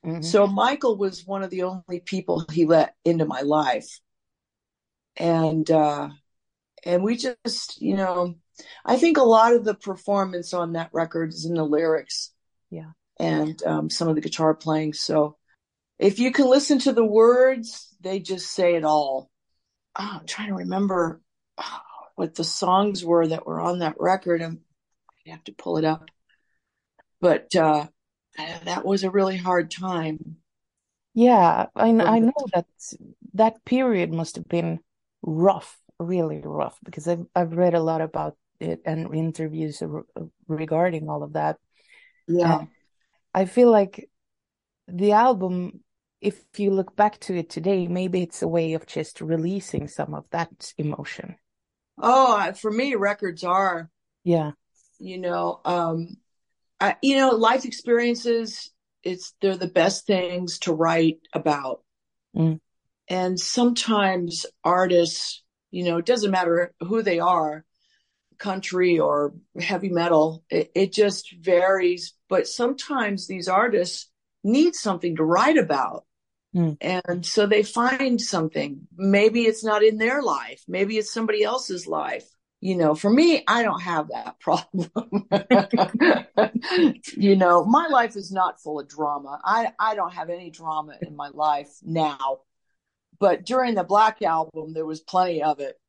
Mhm. 0.05 0.23
So 0.23 0.47
Michael 0.47 0.97
was 0.97 1.25
one 1.25 1.43
of 1.43 1.49
the 1.49 1.63
only 1.63 1.99
people 1.99 2.45
he 2.51 2.65
let 2.65 2.95
into 3.03 3.25
my 3.25 3.41
life. 3.41 3.99
And 5.17 5.69
uh 5.69 6.09
and 6.85 7.03
we 7.03 7.17
just, 7.17 7.81
you 7.81 7.97
know, 7.97 8.35
I 8.85 8.97
think 8.97 9.17
a 9.17 9.23
lot 9.23 9.53
of 9.53 9.65
the 9.65 9.73
performance 9.73 10.53
on 10.53 10.73
that 10.73 10.91
record 10.93 11.33
is 11.33 11.45
in 11.45 11.55
the 11.55 11.65
lyrics. 11.65 12.31
Yeah. 12.69 12.91
And 13.19 13.61
um 13.63 13.89
some 13.89 14.07
of 14.07 14.15
the 14.15 14.21
guitar 14.21 14.53
playing. 14.53 14.93
So 14.93 15.37
if 15.97 16.19
you 16.19 16.31
can 16.31 16.49
listen 16.49 16.79
to 16.79 16.93
the 16.93 17.05
words, 17.05 17.93
they 17.99 18.19
just 18.21 18.53
say 18.53 18.75
it 18.75 18.85
all. 18.85 19.29
Oh, 19.97 20.19
I'm 20.21 20.25
trying 20.25 20.47
to 20.47 20.55
remember 20.55 21.21
oh, 21.57 21.79
what 22.15 22.35
the 22.35 22.45
songs 22.45 23.03
were 23.03 23.27
that 23.27 23.45
were 23.45 23.59
on 23.59 23.79
that 23.79 23.95
record. 23.99 24.41
I'm 24.41 24.61
I 25.27 25.31
have 25.31 25.43
to 25.43 25.51
pull 25.51 25.77
it 25.77 25.83
up. 25.83 26.09
But 27.19 27.53
uh 27.55 27.87
that 28.37 28.85
was 28.85 29.03
a 29.03 29.11
really 29.11 29.37
hard 29.37 29.71
time. 29.71 30.37
Yeah, 31.13 31.67
I 31.75 31.89
I 31.89 32.19
know 32.19 32.33
that 32.53 32.67
that 33.33 33.65
period 33.65 34.13
must 34.13 34.35
have 34.35 34.47
been 34.47 34.79
rough, 35.21 35.77
really 35.99 36.41
rough, 36.43 36.77
because 36.83 37.07
I've 37.07 37.25
I've 37.35 37.53
read 37.53 37.73
a 37.73 37.81
lot 37.81 38.01
about 38.01 38.37
it 38.59 38.81
and 38.85 39.13
interviews 39.13 39.81
regarding 40.47 41.09
all 41.09 41.23
of 41.23 41.33
that. 41.33 41.57
Yeah. 42.27 42.61
And 42.61 42.67
I 43.33 43.45
feel 43.45 43.71
like 43.71 44.09
the 44.87 45.13
album, 45.13 45.83
if 46.21 46.43
you 46.57 46.71
look 46.71 46.95
back 46.95 47.19
to 47.21 47.35
it 47.35 47.49
today, 47.49 47.87
maybe 47.87 48.23
it's 48.23 48.41
a 48.41 48.47
way 48.47 48.73
of 48.73 48.85
just 48.85 49.21
releasing 49.21 49.87
some 49.87 50.13
of 50.13 50.25
that 50.31 50.73
emotion. 50.77 51.37
Oh, 52.01 52.51
for 52.53 52.71
me, 52.71 52.95
records 52.95 53.43
are, 53.43 53.89
Yeah. 54.23 54.51
you 54.99 55.17
know, 55.17 55.61
um, 55.65 56.17
I, 56.79 56.95
you 57.01 57.17
know, 57.17 57.31
life 57.31 57.65
experiences, 57.65 58.71
it's, 59.03 59.33
they're 59.41 59.57
the 59.57 59.67
best 59.67 60.05
things 60.05 60.59
to 60.59 60.73
write 60.73 61.19
about. 61.33 61.81
Mm. 62.35 62.59
And 63.07 63.39
sometimes 63.39 64.45
artists, 64.63 65.43
you 65.71 65.83
know, 65.83 65.97
it 65.97 66.05
doesn't 66.05 66.31
matter 66.31 66.73
who 66.79 67.01
they 67.01 67.19
are, 67.19 67.65
country 68.37 68.99
or 68.99 69.33
heavy 69.59 69.89
metal, 69.89 70.43
it, 70.49 70.71
it 70.73 70.93
just 70.93 71.33
varies. 71.39 72.13
But 72.29 72.47
sometimes 72.47 73.27
these 73.27 73.47
artists 73.47 74.09
need 74.43 74.75
something 74.75 75.17
to 75.17 75.23
write 75.23 75.57
about. 75.57 76.05
Mm. 76.55 76.77
And 76.81 77.25
so 77.25 77.45
they 77.45 77.63
find 77.63 78.19
something. 78.19 78.87
Maybe 78.95 79.43
it's 79.43 79.63
not 79.63 79.83
in 79.83 79.97
their 79.97 80.23
life. 80.23 80.63
Maybe 80.67 80.97
it's 80.97 81.13
somebody 81.13 81.43
else's 81.43 81.85
life. 81.85 82.25
You 82.61 82.75
know, 82.75 82.93
for 82.93 83.09
me, 83.09 83.43
I 83.47 83.63
don't 83.63 83.81
have 83.81 84.09
that 84.09 84.39
problem. 84.41 84.91
you 87.15 87.35
know, 87.35 87.63
my 87.63 87.87
life 87.87 88.15
is 88.15 88.31
not 88.31 88.61
full 88.61 88.79
of 88.79 88.87
drama. 88.87 89.39
I, 89.43 89.71
I 89.79 89.95
don't 89.95 90.13
have 90.13 90.29
any 90.29 90.49
drama 90.49 90.97
in 91.01 91.15
my 91.15 91.29
life 91.33 91.71
now. 91.83 92.39
But 93.19 93.45
during 93.45 93.75
the 93.75 93.83
Black 93.83 94.21
album, 94.21 94.73
there 94.73 94.85
was 94.85 95.01
plenty 95.01 95.43
of 95.43 95.59
it. 95.59 95.79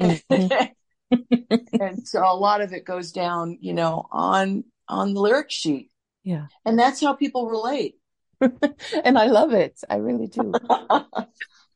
Mhm. 0.00 0.70
and 1.80 2.06
so 2.06 2.20
a 2.20 2.34
lot 2.34 2.60
of 2.60 2.72
it 2.72 2.84
goes 2.84 3.12
down, 3.12 3.58
you 3.60 3.72
know, 3.72 4.06
on 4.10 4.64
on 4.88 5.14
the 5.14 5.20
lyric 5.20 5.50
sheet. 5.50 5.90
Yeah. 6.24 6.46
And 6.64 6.78
that's 6.78 7.00
how 7.00 7.14
people 7.14 7.48
relate. 7.48 7.96
And 9.04 9.18
I 9.18 9.26
love 9.26 9.52
it. 9.52 9.80
I 9.88 9.96
really 9.96 10.26
do. 10.26 10.52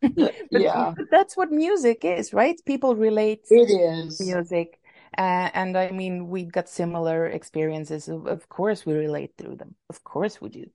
But, 0.16 0.34
yeah, 0.50 0.92
but 0.96 1.06
that's 1.10 1.36
what 1.36 1.50
music 1.50 2.04
is, 2.04 2.32
right? 2.32 2.60
People 2.66 2.96
relate 2.96 3.46
it 3.50 3.70
is. 3.70 4.20
music. 4.20 4.80
Uh, 5.16 5.50
and 5.54 5.76
I 5.78 5.90
mean, 5.90 6.28
we've 6.28 6.50
got 6.52 6.68
similar 6.68 7.26
experiences. 7.26 8.08
Of, 8.08 8.26
of 8.26 8.48
course, 8.48 8.84
we 8.86 8.94
relate 8.94 9.32
through 9.38 9.56
them. 9.56 9.76
Of 9.88 10.02
course, 10.04 10.40
we 10.40 10.48
do. 10.50 10.66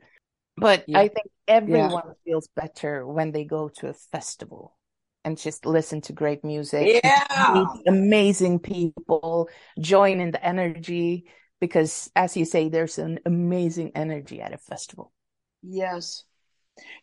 But 0.58 0.88
Yeah. 0.88 1.00
I 1.00 1.08
think 1.10 1.28
everyone 1.48 2.16
feels 2.26 2.48
better 2.56 3.06
when 3.08 3.32
they 3.32 3.46
go 3.46 3.70
to 3.80 3.90
a 3.90 3.94
festival. 3.94 4.76
and 5.26 5.38
just 5.38 5.66
listen 5.66 6.02
to 6.02 6.14
great 6.14 6.44
music. 6.44 7.02
Yeah. 7.04 7.52
Meet 7.54 7.68
amazing 7.88 8.60
people, 8.60 9.50
join 9.80 10.22
in 10.22 10.32
the 10.32 10.44
energy 10.44 11.26
because 11.60 12.10
as 12.16 12.38
you 12.38 12.46
say, 12.46 12.70
there's 12.70 12.98
an 12.98 13.20
amazing 13.26 13.92
energy 13.96 14.42
at 14.42 14.54
a 14.54 14.58
festival. 14.58 15.12
Yes. 15.62 16.24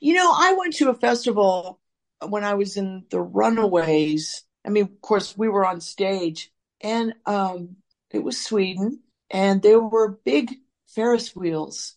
You 0.01 0.15
know, 0.15 0.33
I 0.35 0.55
went 0.59 0.75
to 0.77 0.89
a 0.91 0.95
festival 0.95 1.81
when 2.29 2.45
I 2.45 2.55
was 2.55 2.77
in 2.77 3.05
the 3.11 3.21
Runaways. 3.21 4.45
I 4.65 4.71
mean, 4.71 4.85
of 4.85 5.01
course, 5.01 5.37
we 5.37 5.49
were 5.49 5.67
on 5.67 5.81
stage 5.81 6.51
and 6.81 7.15
um, 7.27 7.77
it 8.11 8.23
was 8.23 8.43
Sweden 8.43 9.01
and 9.31 9.63
there 9.63 9.81
were 9.81 10.19
big 10.25 10.55
Ferris 10.89 11.35
wheels 11.37 11.97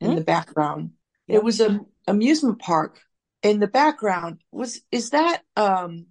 in 0.00 0.12
Mm. 0.12 0.16
the 0.16 0.24
background. 0.24 0.90
Yeah. 1.26 1.36
It 1.36 1.44
was 1.44 1.60
an 1.60 1.86
amusement 2.06 2.58
park 2.60 3.00
in 3.42 3.60
the 3.60 3.66
background. 3.66 4.40
Was 4.52 4.80
is 4.90 5.10
that 5.10 5.42
um 5.56 6.06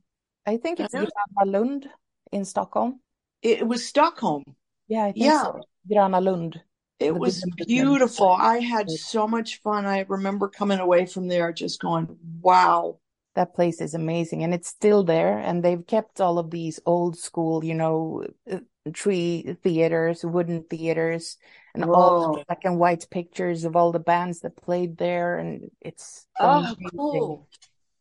I 0.45 0.57
think 0.57 0.79
it's 0.79 0.93
Yeah. 0.93 1.05
Gröna 1.05 1.51
Lund 1.51 1.89
in 2.31 2.45
Stockholm. 2.45 2.99
it, 3.41 3.59
it 3.59 3.67
was 3.67 3.85
Stockholm. 3.87 4.43
Yeah, 4.87 5.03
I 5.05 5.11
think 5.11 5.25
Yeah. 5.25 5.43
so. 5.43 5.61
Gröna 5.89 6.21
Lund. 6.23 6.61
It 6.99 7.13
was 7.15 7.43
beautiful. 7.67 8.29
I 8.29 8.59
had 8.59 8.89
so 8.89 9.27
much 9.27 9.61
fun. 9.61 9.85
I 9.85 10.05
remember 10.07 10.47
coming 10.49 10.79
away 10.79 11.05
from 11.05 11.27
there 11.27 11.51
just 11.53 11.79
going, 11.79 12.17
wow. 12.41 12.99
That 13.37 13.53
place 13.53 13.81
is 13.81 13.93
amazing 13.93 14.43
and 14.43 14.51
it's 14.51 14.67
still 14.67 15.03
there 15.03 15.37
and 15.37 15.61
they've 15.63 15.85
kept 15.85 16.19
all 16.19 16.39
of 16.39 16.49
these 16.49 16.79
old 16.87 17.17
school, 17.17 17.63
you 17.63 17.75
know, 17.75 18.25
uh, 18.51 18.61
tree 18.93 19.55
theaters, 19.63 20.25
wooden 20.25 20.63
theaters 20.63 21.37
and 21.75 21.83
all 21.83 22.09
Whoa. 22.09 22.33
the 22.33 22.45
black 22.47 22.65
and 22.65 22.79
white 22.79 23.05
pictures 23.11 23.63
of 23.63 23.75
all 23.75 23.91
the 23.91 23.99
bands 23.99 24.39
that 24.39 24.57
played 24.57 24.97
there 24.97 25.37
and 25.37 25.69
it's 25.81 26.25
Oh, 26.39 26.75
cool. 26.97 27.47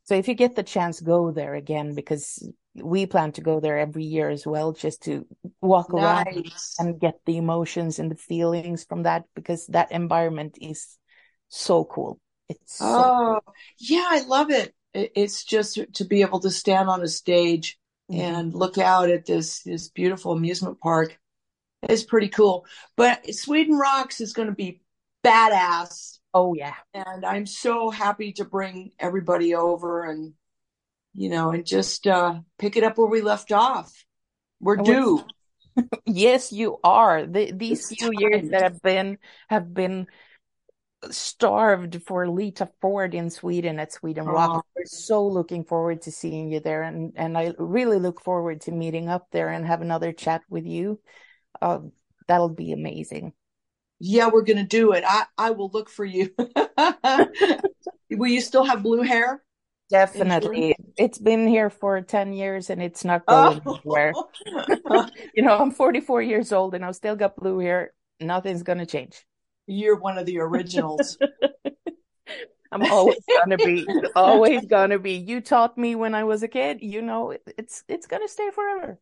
So 0.05 0.15
if 0.15 0.27
you 0.27 0.35
get 0.35 0.57
the 0.57 0.63
chance, 0.63 1.01
go 1.01 1.33
there 1.33 1.55
again 1.55 1.95
because 1.95 2.49
we 2.75 3.05
plan 3.05 3.33
to 3.33 3.43
go 3.43 3.61
there 3.61 3.79
every 3.79 4.05
year 4.05 4.31
as 4.31 4.47
well, 4.47 4.73
just 4.73 5.03
to 5.03 5.27
walk 5.61 5.93
around 5.93 6.51
and 6.79 6.99
get 6.99 7.21
the 7.27 7.37
emotions 7.37 7.99
and 7.99 8.11
the 8.11 8.17
feelings 8.17 8.85
from 8.85 9.03
that 9.03 9.25
because 9.35 9.67
that 9.67 9.93
environment 9.93 10.57
is 10.63 10.97
so 11.49 11.85
cool. 11.85 12.21
It's 12.49 12.79
so 12.79 12.87
Oh, 12.87 13.41
yeah, 13.79 14.07
I 14.09 14.21
love 14.21 14.51
it. 14.51 14.73
It- 14.97 15.13
It's 15.15 15.45
just 15.45 15.79
to 15.95 16.05
be 16.05 16.23
able 16.23 16.41
to 16.41 16.51
stand 16.51 16.89
on 16.89 17.03
a 17.03 17.09
stage 17.09 17.79
Mhm. 18.11 18.19
and 18.21 18.55
look 18.55 18.79
out 18.79 19.11
at 19.11 19.27
this 19.27 19.63
this 19.63 19.89
beautiful 19.89 20.33
amusement 20.33 20.81
park. 20.81 21.19
It's 21.83 22.05
pretty 22.05 22.29
cool. 22.29 22.67
But 22.97 23.33
Sweden 23.35 23.77
Rocks 23.77 24.21
is 24.21 24.33
going 24.33 24.49
to 24.49 24.55
be 24.55 24.81
badass, 25.25 26.19
Oh 26.33 26.55
yeah. 26.55 26.75
and 26.95 27.25
I'm 27.25 27.47
so 27.47 27.91
happy 27.91 28.33
to 28.35 28.45
bring 28.45 28.93
everybody 28.99 29.55
over 29.55 30.05
and 30.05 30.35
you 31.15 31.29
know 31.31 31.51
and 31.51 31.67
just 31.67 32.07
uh, 32.07 32.41
pick 32.59 32.77
it 32.77 32.85
up 32.85 32.97
where 32.99 33.07
we 33.09 33.21
left 33.23 33.53
off. 33.53 33.93
We're 34.61 34.77
due. 34.77 35.25
Yes, 36.07 36.53
you 36.55 36.79
are. 36.83 37.27
The, 37.27 37.53
these 37.53 37.87
few 37.89 38.11
years 38.19 38.49
that 38.49 38.63
have 38.63 38.81
been 38.81 39.19
have 39.51 39.75
been 39.75 40.07
starved 41.11 42.03
for 42.03 42.29
Lita 42.29 42.69
Ford 42.81 43.15
in 43.15 43.31
Sweden 43.31 43.79
at 43.79 43.93
Sweden 43.93 44.27
Rock. 44.27 44.51
Oh. 44.53 44.63
We're 44.75 44.85
so 44.87 45.27
looking 45.27 45.65
forward 45.65 46.03
to 46.03 46.13
seeing 46.13 46.51
you 46.51 46.61
there, 46.61 46.83
and 46.83 47.13
and 47.17 47.37
I 47.37 47.53
really 47.59 47.99
look 47.99 48.23
forward 48.23 48.63
to 48.63 48.73
meeting 48.73 49.09
up 49.09 49.29
there 49.31 49.49
and 49.49 49.67
have 49.67 49.83
another 49.83 50.13
chat 50.13 50.43
with 50.49 50.67
you. 50.67 51.01
Uh, 51.61 51.81
that'll 52.29 52.49
be 52.49 52.73
amazing. 52.73 53.33
Yeah, 53.99 54.29
we're 54.29 54.43
going 54.43 54.59
to 54.59 54.65
do 54.65 54.93
it. 54.93 55.05
I 55.07 55.25
I 55.39 55.51
will 55.51 55.71
look 55.73 55.89
for 55.89 56.05
you. 56.05 56.31
Will 58.11 58.29
you 58.29 58.41
still 58.41 58.65
have 58.65 58.83
blue 58.83 59.03
hair? 59.03 59.43
Definitely. 59.89 60.75
It's 60.97 61.19
been 61.19 61.47
here 61.47 61.71
for 61.71 62.01
10 62.01 62.33
years 62.33 62.71
and 62.71 62.83
it's 62.83 63.05
not 63.05 63.27
going 63.27 63.61
anywhere. 63.67 64.13
You 65.35 65.43
know, 65.43 65.59
I'm 65.59 65.71
44 65.71 66.23
years 66.23 66.53
old 66.53 66.75
and 66.75 66.85
I've 66.85 66.97
still 66.97 67.17
got 67.17 67.37
blue 67.37 67.59
hair. 67.59 67.93
Nothing's 68.21 68.63
going 68.63 68.79
to 68.79 68.87
change. 68.87 69.25
You're 69.67 69.97
one 69.97 70.19
of 70.19 70.27
the 70.27 70.39
originals. 70.39 71.19
I'm 72.73 72.83
always 72.83 73.19
gonna 73.39 73.57
be, 73.57 73.87
always 74.17 74.67
gonna 74.67 74.99
be. 74.99 75.13
You 75.13 75.41
taught 75.41 75.79
me 75.79 75.95
when 75.95 76.15
I 76.15 76.25
was 76.25 76.43
a 76.43 76.49
kid, 76.49 76.79
you 76.83 77.01
know, 77.01 77.35
it's 77.57 77.85
it's 77.89 78.07
gonna 78.07 78.29
stay 78.29 78.51
forever. 78.51 78.99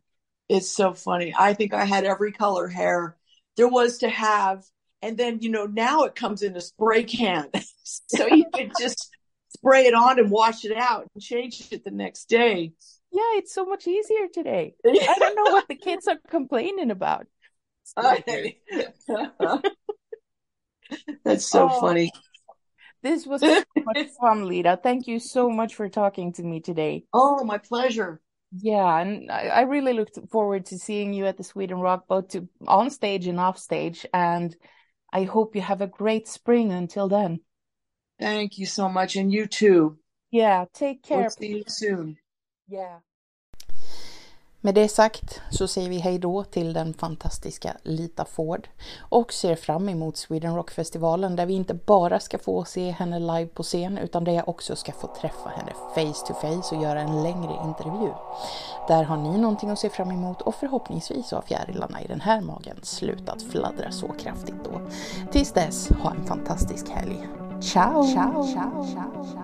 It's 0.48 0.70
so 0.70 0.92
funny. 0.92 1.34
I 1.36 1.54
think 1.54 1.72
I 1.72 1.84
had 1.84 2.04
every 2.04 2.32
color 2.32 2.68
hair 2.68 3.16
there 3.56 3.68
was 3.68 3.98
to 3.98 4.08
have. 4.08 4.64
And 5.02 5.16
then, 5.16 5.40
you 5.40 5.50
know, 5.50 5.66
now 5.66 6.04
it 6.04 6.14
comes 6.14 6.42
in 6.42 6.56
a 6.56 6.60
spray 6.60 7.04
can. 7.04 7.50
so 7.84 8.26
you 8.26 8.46
could 8.54 8.72
just 8.78 9.10
spray 9.48 9.86
it 9.86 9.94
on 9.94 10.18
and 10.18 10.30
wash 10.30 10.64
it 10.64 10.76
out 10.76 11.06
and 11.14 11.22
change 11.22 11.68
it 11.70 11.84
the 11.84 11.90
next 11.90 12.28
day. 12.28 12.72
Yeah, 13.12 13.38
it's 13.38 13.54
so 13.54 13.64
much 13.64 13.86
easier 13.86 14.26
today. 14.32 14.74
I 14.84 15.14
don't 15.18 15.36
know 15.36 15.52
what 15.52 15.68
the 15.68 15.76
kids 15.76 16.08
are 16.08 16.18
complaining 16.28 16.90
about. 16.90 17.26
That's 21.24 21.46
so 21.46 21.68
Oh. 21.68 21.80
funny. 21.80 22.12
This 23.02 23.26
was 23.26 23.40
so 23.42 23.62
much 23.84 23.98
fun, 24.20 24.46
Lita. 24.46 24.78
Thank 24.82 25.06
you 25.06 25.18
so 25.18 25.50
much 25.50 25.74
for 25.74 25.88
talking 25.88 26.32
to 26.34 26.42
me 26.42 26.60
today. 26.60 27.04
Oh, 27.12 27.44
my 27.44 27.58
pleasure. 27.58 28.20
Yeah, 28.56 28.98
and 29.00 29.30
I, 29.30 29.48
I 29.48 29.60
really 29.62 29.92
looked 29.94 30.18
forward 30.30 30.66
to 30.66 30.78
seeing 30.78 31.12
you 31.12 31.26
at 31.26 31.36
the 31.36 31.44
Sweden 31.44 31.80
Rock, 31.80 32.06
both 32.06 32.28
to 32.28 32.48
on 32.66 32.90
stage 32.90 33.26
and 33.26 33.40
off 33.40 33.58
stage. 33.58 34.06
And 34.14 34.54
I 35.12 35.24
hope 35.24 35.56
you 35.56 35.62
have 35.62 35.80
a 35.80 35.86
great 35.86 36.28
spring 36.28 36.72
until 36.72 37.08
then. 37.08 37.40
Thank 38.18 38.58
you 38.58 38.66
so 38.66 38.88
much. 38.88 39.16
And 39.16 39.32
you 39.32 39.46
too. 39.46 39.98
Yeah, 40.30 40.66
take 40.72 41.02
care. 41.02 41.20
We'll 41.22 41.30
see 41.30 41.48
you 41.48 41.64
soon. 41.66 42.16
Yeah. 42.68 42.98
Med 44.64 44.74
det 44.74 44.88
sagt 44.88 45.40
så 45.50 45.68
säger 45.68 45.88
vi 45.88 45.98
hej 45.98 46.18
då 46.18 46.44
till 46.44 46.72
den 46.72 46.94
fantastiska 46.94 47.76
Lita 47.82 48.24
Ford 48.24 48.68
och 48.98 49.32
ser 49.32 49.56
fram 49.56 49.88
emot 49.88 50.16
Sweden 50.16 50.56
Rock-festivalen 50.56 51.36
där 51.36 51.46
vi 51.46 51.54
inte 51.54 51.74
bara 51.74 52.20
ska 52.20 52.38
få 52.38 52.64
se 52.64 52.90
henne 52.90 53.18
live 53.18 53.46
på 53.46 53.62
scen 53.62 53.98
utan 53.98 54.24
där 54.24 54.32
jag 54.32 54.48
också 54.48 54.76
ska 54.76 54.92
få 54.92 55.06
träffa 55.20 55.48
henne 55.48 55.72
face 55.94 56.26
to 56.26 56.34
face 56.34 56.76
och 56.76 56.82
göra 56.82 57.00
en 57.00 57.22
längre 57.22 57.52
intervju. 57.64 58.12
Där 58.88 59.02
har 59.02 59.16
ni 59.16 59.38
någonting 59.38 59.70
att 59.70 59.78
se 59.78 59.90
fram 59.90 60.10
emot 60.10 60.42
och 60.42 60.54
förhoppningsvis 60.54 61.30
har 61.30 61.42
fjärilarna 61.42 62.02
i 62.02 62.06
den 62.06 62.20
här 62.20 62.40
magen 62.40 62.76
slutat 62.82 63.42
fladdra 63.42 63.90
så 63.90 64.08
kraftigt 64.08 64.64
då. 64.64 64.80
Tills 65.32 65.52
dess, 65.52 65.88
ha 65.88 66.10
en 66.10 66.26
fantastisk 66.26 66.88
helg. 66.88 67.28
Ciao! 67.60 68.02
ciao, 68.02 68.46
ciao, 68.46 68.84
ciao. 68.84 69.43